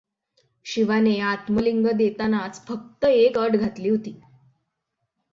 [0.65, 4.15] शिवाने आत्मलिंग देतानाच फक्त एक अट घातली होती.